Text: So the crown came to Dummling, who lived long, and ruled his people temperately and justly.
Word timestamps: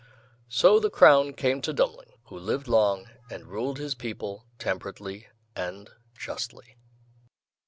So 0.49 0.79
the 0.79 0.89
crown 0.89 1.33
came 1.33 1.61
to 1.61 1.71
Dummling, 1.73 2.13
who 2.23 2.39
lived 2.39 2.67
long, 2.67 3.07
and 3.29 3.45
ruled 3.45 3.77
his 3.77 3.93
people 3.93 4.47
temperately 4.57 5.27
and 5.55 5.91
justly. 6.17 6.75